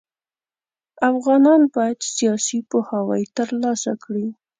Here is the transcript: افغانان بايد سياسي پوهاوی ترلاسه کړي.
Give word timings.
افغانان 1.09 1.61
بايد 1.73 1.99
سياسي 2.17 2.59
پوهاوی 2.69 3.23
ترلاسه 3.37 3.91
کړي. 4.03 4.27